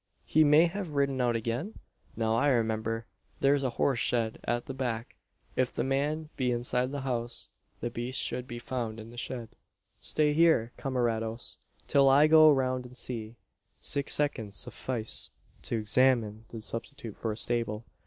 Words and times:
He 0.25 0.43
may 0.43 0.65
have 0.65 0.89
ridden 0.89 1.21
out 1.21 1.35
again? 1.35 1.75
Now 2.15 2.35
I 2.35 2.47
remember: 2.47 3.05
there's 3.39 3.61
a 3.61 3.69
horse 3.77 3.99
shed 3.99 4.39
at 4.45 4.65
the 4.65 4.73
back. 4.73 5.15
If 5.55 5.71
the 5.71 5.83
man 5.83 6.29
be 6.37 6.49
inside 6.51 6.89
the 6.91 7.01
house, 7.01 7.49
the 7.81 7.91
beast 7.91 8.19
should 8.19 8.47
be 8.47 8.57
found 8.57 8.99
in 8.99 9.11
the 9.11 9.15
shed. 9.17 9.49
Stay 9.99 10.33
here, 10.33 10.71
camarados, 10.75 11.57
till 11.85 12.09
I 12.09 12.25
go 12.25 12.49
round 12.51 12.87
and 12.87 12.97
see." 12.97 13.35
Six 13.79 14.11
seconds 14.15 14.57
suffice 14.57 15.29
to 15.61 15.77
examine 15.77 16.45
the 16.47 16.61
substitute 16.61 17.15
for 17.15 17.31
a 17.31 17.37
stable. 17.37 17.85